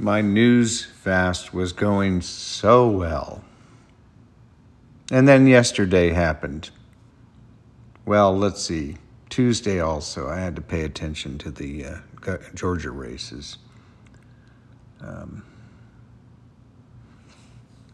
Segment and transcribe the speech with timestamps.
[0.00, 3.44] my news fast was going so well.
[5.12, 6.70] And then yesterday happened.
[8.06, 8.96] Well, let's see.
[9.28, 13.58] Tuesday also, I had to pay attention to the uh, Georgia races.
[15.02, 15.44] Um,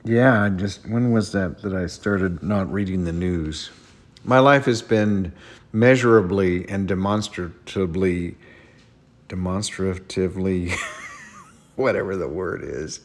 [0.05, 3.71] yeah, I just when was that that I started not reading the news?
[4.25, 5.33] My life has been
[5.73, 8.37] measurably and demonstratively,
[9.29, 10.73] demonstratively,
[11.77, 13.01] whatever the word is,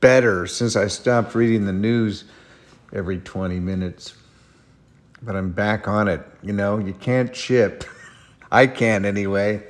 [0.00, 2.24] better since I stopped reading the news
[2.92, 4.14] every 20 minutes.
[5.22, 6.22] But I'm back on it.
[6.42, 7.84] You know, you can't chip.
[8.50, 9.62] I can't anyway.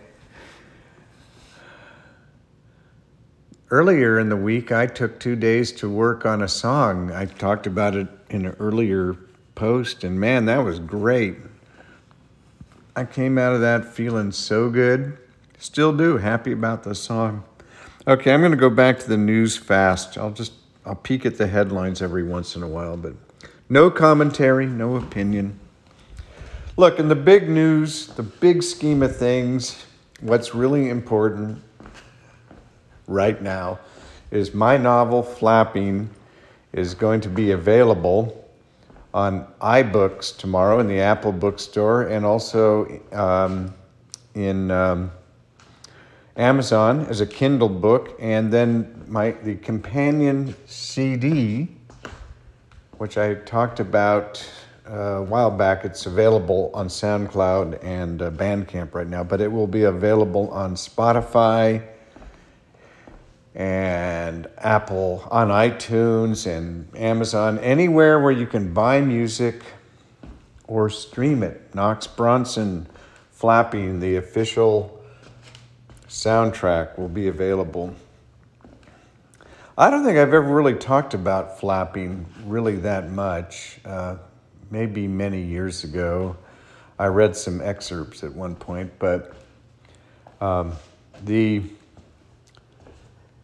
[3.71, 7.13] Earlier in the week, I took two days to work on a song.
[7.13, 9.17] I talked about it in an earlier
[9.55, 11.37] post, and man, that was great.
[12.97, 15.19] I came out of that feeling so good.
[15.59, 16.17] Still do.
[16.17, 17.45] Happy about the song.
[18.09, 20.17] Okay, I'm going to go back to the news fast.
[20.17, 20.55] I'll just
[20.87, 23.13] I'll peek at the headlines every once in a while, but
[23.69, 25.61] no commentary, no opinion.
[26.79, 29.85] Look, in the big news, the big scheme of things,
[30.23, 31.63] what's really important
[33.07, 33.79] right now
[34.31, 36.09] is my novel Flapping
[36.73, 38.49] is going to be available
[39.13, 43.75] on iBooks tomorrow in the Apple bookstore and also um,
[44.35, 45.11] in um,
[46.37, 51.69] Amazon as a Kindle book, and then my the companion CD,
[52.99, 54.49] which I talked about
[54.89, 55.85] uh, a while back.
[55.85, 60.75] It's available on SoundCloud and uh, Bandcamp right now, but it will be available on
[60.75, 61.83] Spotify
[63.55, 69.63] and Apple on iTunes and Amazon, anywhere where you can buy music
[70.69, 71.75] or stream it.
[71.75, 72.87] Knox Bronson
[73.33, 75.00] Flapping, the official
[76.11, 77.95] soundtrack, will be available.
[79.79, 83.79] I don't think I've ever really talked about flapping really that much.
[83.85, 84.17] Uh,
[84.71, 86.37] maybe many years ago.
[86.99, 89.35] I read some excerpts at one point, but
[90.41, 90.73] um,
[91.25, 91.63] the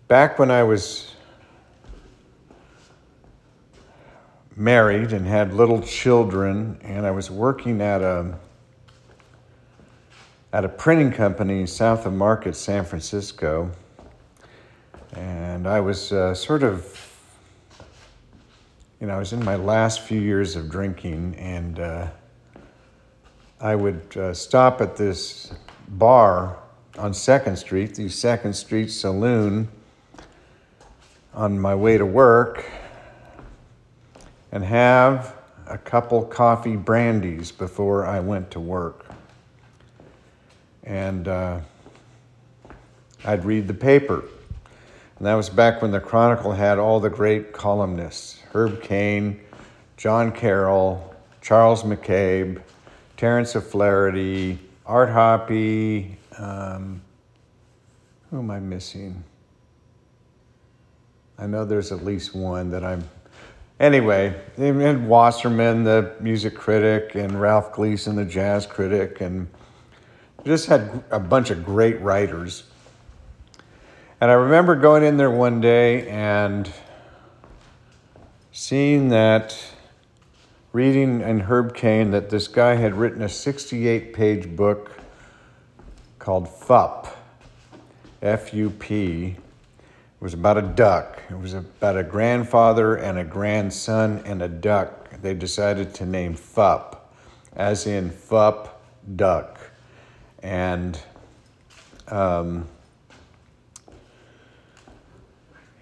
[0.09, 1.15] back when I was
[4.55, 8.39] married and had little children, and I was working at a
[10.53, 13.71] at a printing company south of Market, San Francisco,
[15.15, 17.17] and I was uh, sort of,
[19.01, 22.09] you know, I was in my last few years of drinking, and uh,
[23.61, 25.53] I would uh, stop at this
[25.89, 26.59] bar
[26.99, 29.69] on Second Street, the Second Street Saloon
[31.35, 32.65] on my way to work
[34.53, 35.35] and have
[35.67, 39.07] a couple coffee brandies before I went to work.
[40.87, 41.61] And uh,
[43.25, 44.25] I'd read the paper.
[45.19, 49.41] And that was back when the Chronicle had all the great columnists Herb Caen,
[49.97, 52.63] Jon Carroll, Charles McCabe,
[53.17, 56.15] Terence O'Flaherty, Art Hoppe.
[56.39, 57.01] Um,
[58.31, 59.25] who am I missing?
[61.39, 63.09] I know there's at least one that I'm.
[63.79, 69.49] Anyway, and Wasserman, the music critic, and Ralph Gleason, the jazz critic, and
[70.47, 72.63] just had a bunch of great writers.
[74.21, 76.71] And I remember going in there one day and
[78.53, 79.59] seeing that,
[80.73, 84.93] reading in Herb Caen that this guy had written a 68 page book
[86.19, 87.09] called FUP,
[88.23, 89.37] F U P, it
[90.21, 91.23] was about a duck.
[91.29, 95.11] It was about a grandfather and a grandson and a duck.
[95.21, 97.13] They decided to name Fup,
[97.55, 98.83] as in Fup
[99.17, 99.56] Duck.
[100.47, 100.97] And
[102.07, 102.69] um,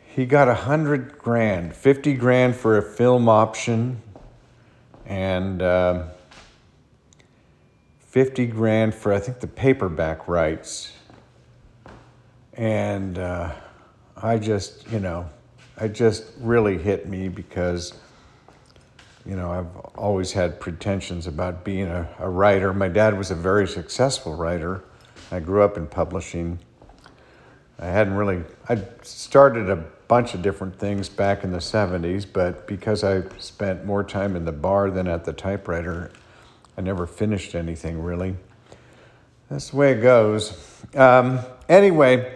[0.07, 4.01] he got a hundred grand, 50 grand for a film option,
[5.05, 6.05] and uh,
[7.99, 10.95] 50 grand for, I think, the paperback rights.
[12.55, 13.53] And uh,
[14.17, 15.28] I just, you know,
[15.78, 17.93] it just really hit me because,
[19.26, 22.74] you know, I've always had pretensions about being a, a writer.
[22.74, 24.84] My dad was a very successful writer.
[25.30, 26.59] I grew up in publishing.
[27.78, 29.76] I hadn't really, I started a
[30.09, 34.44] bunch of different things back in the 70s, but because I spent more time in
[34.44, 36.12] the bar than at the typewriter,
[36.76, 38.36] I never finished anything really.
[39.50, 40.53] That's the way it goes.
[40.94, 42.34] Um, anyway,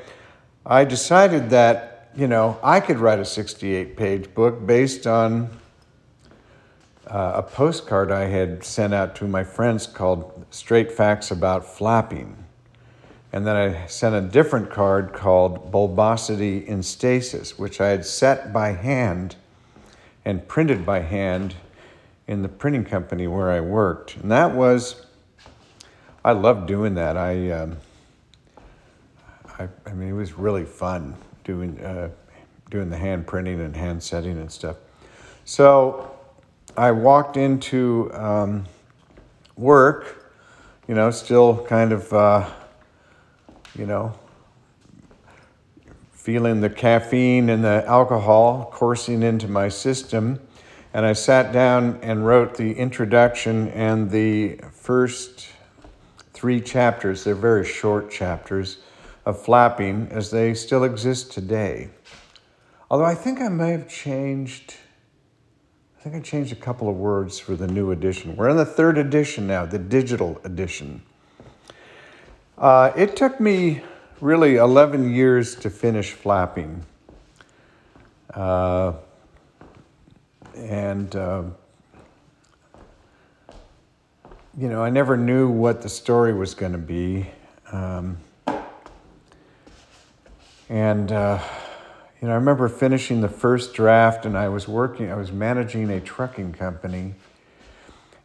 [0.65, 5.51] I decided that, you know, I could write a 68 page book based on
[7.09, 12.45] uh, a postcard I had sent out to my friends called Straight Facts About Flapping.
[13.33, 18.53] And then I sent a different card called Bulbosity in Stasis, which I had set
[18.53, 19.37] by hand
[20.25, 21.55] and printed by hand
[22.27, 24.17] in the printing company where I worked.
[24.17, 25.07] And that was,
[26.25, 27.17] I loved doing that.
[27.17, 27.77] I, um,
[29.59, 31.15] I, I mean, it was really fun
[31.45, 32.11] doing, uh,
[32.71, 34.77] doing the hand printing and hand setting and stuff.
[35.45, 36.18] So
[36.77, 38.67] I walked into um,
[39.57, 40.33] work,
[40.87, 42.49] you know, still kind of, uh,
[43.77, 44.15] you know,
[46.13, 50.41] feeling the caffeine and the alcohol coursing into my system.
[50.93, 55.49] And I sat down and wrote the introduction and the first
[56.33, 57.25] three chapters.
[57.25, 58.79] They're very short chapters
[59.25, 61.91] of flapping as they still exist today.
[62.91, 64.75] Although I think I may have changed,
[66.09, 68.35] think I changed a couple of words for the new edition.
[68.35, 71.03] We're in the third edition now, the digital edition.
[72.57, 73.83] Uh, it took me
[74.23, 76.83] really 11 years to finish flapping.
[78.33, 78.95] Uh,
[80.57, 81.43] and, uh,
[84.57, 87.29] you know, I never knew what the story was going to be.
[87.71, 88.17] Um,
[90.71, 91.39] and, uh,
[92.21, 95.91] you know, I remember finishing the first draft and I was working, I was managing
[95.91, 97.15] a trucking company.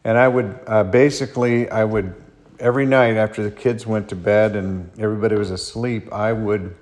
[0.02, 2.14] And I would uh, basically, I would
[2.58, 6.74] every night after the kids went to bed and everybody was asleep, I would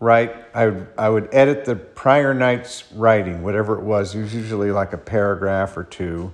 [0.00, 4.14] write, I would, I would edit the prior night's writing, whatever it was.
[4.14, 6.32] It was usually like a paragraph or two.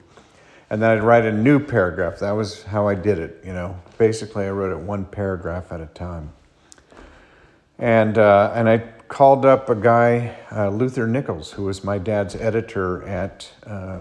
[0.68, 2.18] And then I'd write a new paragraph.
[2.18, 3.80] That was how I did it, you know.
[3.96, 6.32] Basically, I wrote it one paragraph at a time.
[7.78, 8.78] And, uh, and I
[9.14, 14.00] called up a guy, uh, Luther Nichols, who was my dad's editor at uh,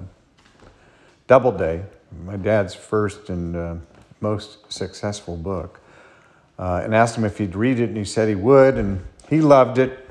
[1.27, 1.83] Doubleday,
[2.25, 3.75] my dad's first and uh,
[4.21, 5.79] most successful book,
[6.57, 9.39] uh, and asked him if he'd read it, and he said he would, and he
[9.39, 10.09] loved it.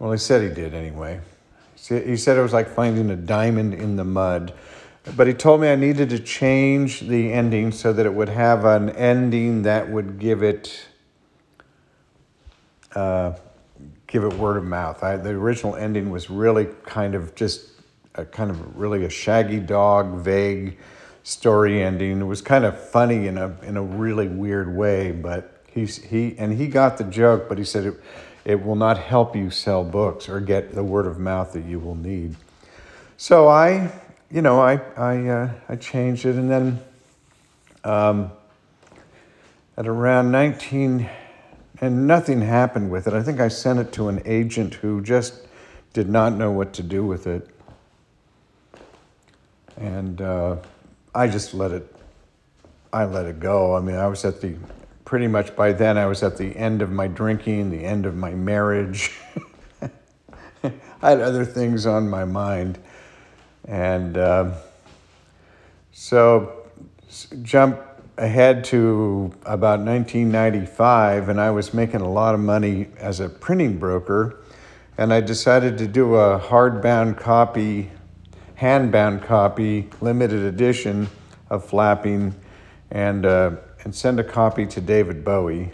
[0.00, 1.20] Well, he said he did anyway.
[1.76, 4.52] He said it was like finding a diamond in the mud.
[5.16, 8.64] But he told me I needed to change the ending so that it would have
[8.64, 10.88] an ending that would give it
[12.96, 13.34] uh,
[14.14, 15.02] give it word of mouth.
[15.02, 17.70] I, the original ending was really kind of just
[18.14, 20.78] a kind of really a shaggy dog, vague
[21.24, 22.20] story ending.
[22.20, 26.36] It was kind of funny in a in a really weird way, but he's he
[26.38, 27.94] and he got the joke, but he said it
[28.44, 31.80] it will not help you sell books or get the word of mouth that you
[31.80, 32.36] will need.
[33.16, 33.90] So I,
[34.30, 36.80] you know, I I uh, I changed it, and then
[37.82, 38.30] um,
[39.76, 41.10] at around nineteen,
[41.80, 43.14] and nothing happened with it.
[43.14, 45.46] I think I sent it to an agent who just
[45.92, 47.48] did not know what to do with it,
[49.76, 50.20] and.
[50.20, 50.56] Uh,
[51.16, 51.94] I just let it,
[52.92, 53.76] I let it go.
[53.76, 54.56] I mean, I was at the,
[55.04, 58.16] pretty much by then, I was at the end of my drinking, the end of
[58.16, 59.12] my marriage.
[60.64, 60.70] I
[61.10, 62.80] had other things on my mind.
[63.68, 64.54] And uh,
[65.92, 66.66] so
[67.42, 67.78] jump
[68.16, 73.78] ahead to about 1995, and I was making a lot of money as a printing
[73.78, 74.40] broker.
[74.96, 77.90] And I decided to do a hardbound copy
[78.54, 81.08] hand-bound copy, limited edition
[81.50, 82.34] of Flapping,
[82.90, 83.50] and uh,
[83.84, 85.72] and send a copy to David Bowie,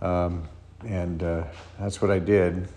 [0.00, 0.48] um,
[0.86, 1.44] and uh,
[1.78, 2.68] that's what I did,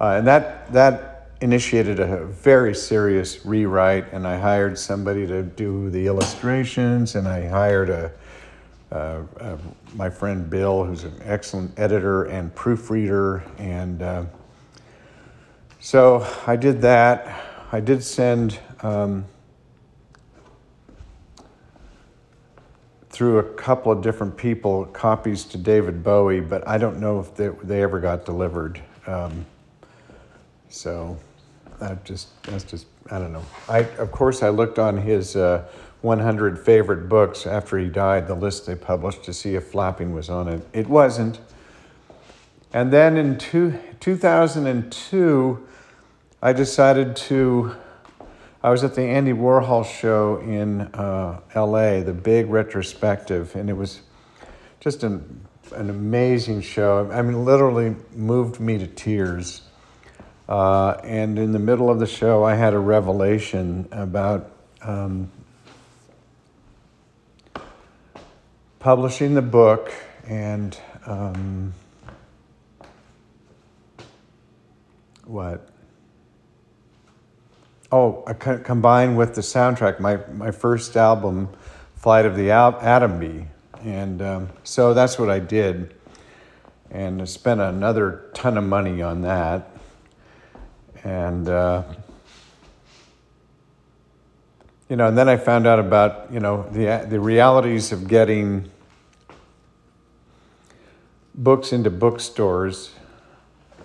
[0.00, 1.09] uh, and that that
[1.40, 7.46] initiated a very serious rewrite, and I hired somebody to do the illustrations, and I
[7.46, 8.12] hired a.
[8.92, 9.56] Uh, uh,
[9.94, 14.24] my friend Bill, who's an excellent editor and proofreader, and uh,
[15.78, 17.40] so I did that.
[17.70, 19.24] I did send um,
[23.10, 27.34] through a couple of different people copies to David Bowie, but I don't know if
[27.36, 28.80] they, they ever got delivered.
[29.06, 29.46] Um,
[30.68, 31.16] so
[31.80, 33.44] that just that's just I don't know.
[33.68, 35.66] I of course I looked on his uh,
[36.02, 40.30] 100 favorite books after he died, the list they published to see if flapping was
[40.30, 40.66] on it.
[40.72, 41.40] It wasn't.
[42.72, 45.66] And then in two, 2002,
[46.42, 47.74] I decided to.
[48.62, 53.72] I was at the Andy Warhol show in uh, LA, the big retrospective, and it
[53.72, 54.02] was
[54.80, 57.10] just an, an amazing show.
[57.10, 59.62] I mean, literally moved me to tears.
[60.50, 64.50] Uh, and in the middle of the show, I had a revelation about
[64.82, 65.30] um,
[68.80, 69.92] publishing the book
[70.26, 70.76] and
[71.06, 71.72] um,
[75.24, 75.68] what?
[77.92, 78.22] Oh,
[78.64, 81.48] combined with the soundtrack, my, my first album,
[81.94, 83.44] Flight of the Al- Atom Bee,
[83.84, 85.94] And um, so that's what I did.
[86.90, 89.69] And I spent another ton of money on that.
[91.04, 91.82] And, uh,
[94.88, 98.70] you know, and then I found out about, you know, the, the realities of getting
[101.34, 102.90] books into bookstores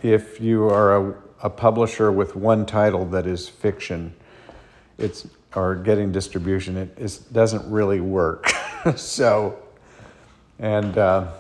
[0.02, 4.14] if you are a, a publisher with one title that is fiction.
[4.98, 8.50] It's or getting distribution, it is, doesn't really work.
[8.96, 9.58] so,
[10.60, 11.32] and uh,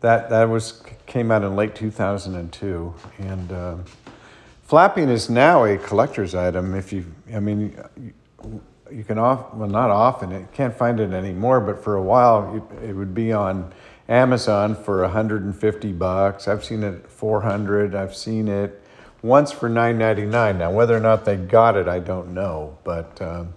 [0.00, 3.76] that that was came out in late 2002, and uh,
[4.62, 6.74] flapping is now a collector's item.
[6.74, 8.12] If you, I mean, you,
[8.90, 12.66] you can off well not often, It can't find it anymore, but for a while
[12.82, 13.72] it would be on
[14.08, 16.46] Amazon for 150 bucks.
[16.46, 17.94] I've seen it at 400.
[17.94, 18.82] I've seen it
[19.22, 20.58] once for 9.99.
[20.58, 23.54] Now, whether or not they got it, I don't know, but um,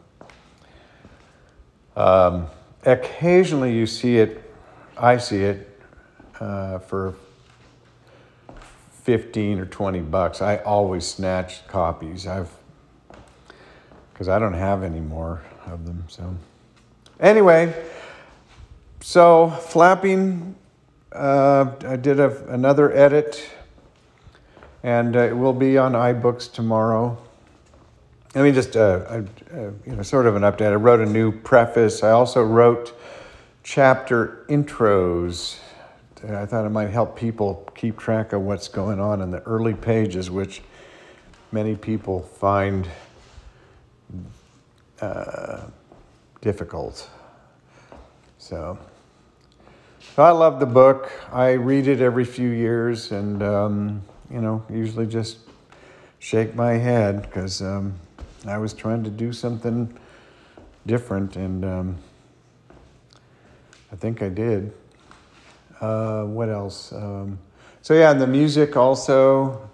[1.96, 2.48] um,
[2.86, 4.44] occasionally you see it.
[4.98, 5.79] I see it
[6.40, 7.16] uh, for
[9.04, 10.42] 15 or 20 bucks.
[10.42, 12.28] I always snatch copies.
[12.28, 12.50] I've
[14.14, 16.04] because I don't have any more of them.
[16.10, 16.36] So,
[17.22, 17.74] anyway,
[19.00, 20.56] so flapping,
[21.14, 23.50] uh, I did a, another edit
[24.84, 27.18] and uh, it will be on iBooks tomorrow.
[28.36, 29.22] I mean, just uh, uh,
[29.86, 30.72] you know, sort of an update.
[30.72, 32.04] I wrote a new preface.
[32.04, 32.94] I also wrote
[33.64, 35.58] chapter intros.
[36.28, 39.74] I thought it might help people keep track of what's going on in the early
[39.74, 40.62] pages, which
[41.52, 42.90] many people find
[45.02, 45.68] uh,
[46.42, 47.10] difficult.
[48.38, 48.78] So,
[50.16, 51.10] so I love the book.
[51.32, 55.38] I read it every few years, and um, you know, usually just
[56.20, 57.94] shake my head because um,
[58.46, 59.98] I was trying to do something
[60.86, 61.98] different, and um,
[63.90, 64.74] I think I did.
[65.80, 66.92] Uh, what else?
[66.92, 67.40] Um,
[67.82, 69.70] so yeah, the music also.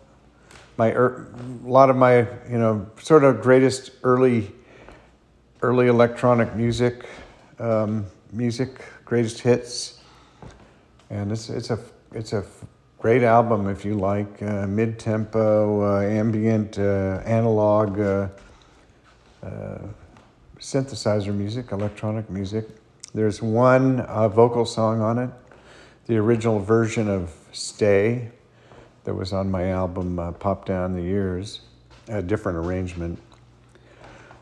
[0.78, 1.28] My er,
[1.64, 4.52] a lot of my you know sort of greatest early
[5.62, 7.06] early electronic music
[7.60, 10.02] um, music greatest hits,
[11.10, 11.80] and it's it's a
[12.14, 12.44] it's a
[13.00, 18.28] great album if you like uh, mid tempo, uh, ambient, uh, analog, uh,
[19.44, 19.78] uh,
[20.60, 22.68] synthesizer music, electronic music.
[23.14, 25.30] There's one vocal song on it,
[26.08, 28.30] the original version of Stay
[29.06, 31.62] that was on my album Pop Down the Years,
[32.08, 33.20] a different arrangement.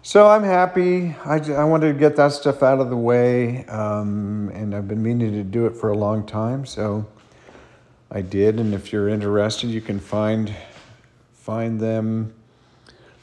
[0.02, 1.16] So I'm happy.
[1.24, 5.02] I, I wanted to get that stuff out of the way, um, and I've been
[5.02, 6.66] meaning to do it for a long time.
[6.66, 7.06] So
[8.12, 10.54] I did, and if you're interested, you can find
[11.34, 12.34] find them,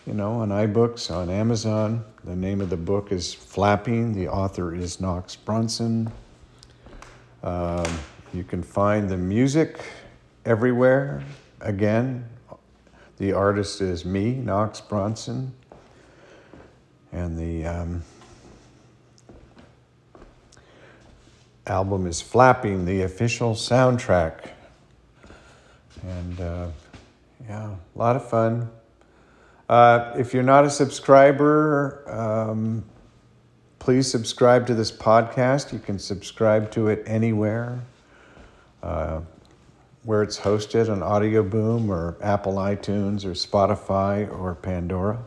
[0.07, 2.05] you know, on iBooks, on Amazon.
[2.25, 4.15] The name of the book is Flapping.
[4.15, 6.11] The author is Knox Bronson.
[7.43, 7.85] Um,
[8.33, 9.81] you can find the music
[10.45, 11.23] everywhere.
[11.61, 12.25] Again,
[13.19, 15.53] the artist is me, Knox Bronson,
[17.13, 18.03] and the um,
[21.67, 24.51] album is Flapping, the official soundtrack
[26.03, 26.69] and uh,
[27.49, 28.71] yeah, a lot of fun.
[29.69, 32.85] Uh, if you're not a subscriber, um,
[33.79, 35.73] please subscribe to this podcast.
[35.73, 37.81] You can subscribe to it anywhere
[38.83, 39.21] uh,
[40.05, 45.23] where it's hosted on Audio Boom or Apple iTunes or Spotify or Pandora.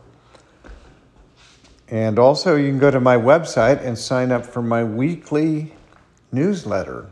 [1.88, 5.74] And also, you can go to my website and sign up for my weekly
[6.32, 7.10] newsletter,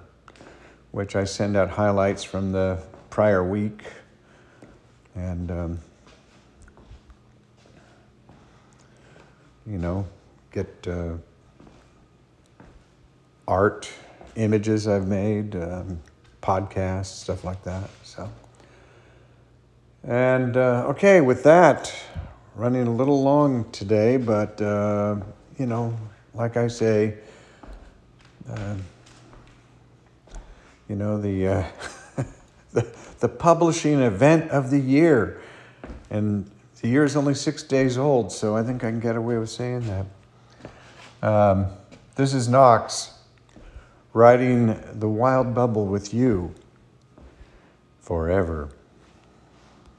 [0.90, 3.84] which I send out highlights from the prior week.
[5.14, 5.78] And, um,
[9.66, 10.06] you know,
[10.50, 11.12] get uh,
[13.46, 13.88] art,
[14.36, 16.00] images I've made, um,
[16.42, 17.88] podcasts, stuff like that.
[18.02, 18.30] So,
[20.04, 21.94] and uh, okay, with that,
[22.54, 25.16] running a little long today, but uh,
[25.58, 25.96] you know,
[26.34, 27.14] like I say,
[28.50, 28.74] uh,
[30.88, 31.48] you know the.
[31.48, 31.64] Uh,
[32.72, 32.86] the,
[33.20, 35.40] the publishing event of the year.
[36.10, 39.38] And the year is only six days old, so I think I can get away
[39.38, 41.26] with saying that.
[41.26, 41.66] Um,
[42.16, 43.12] this is Knox
[44.12, 46.54] riding the wild bubble with you
[48.00, 48.68] forever.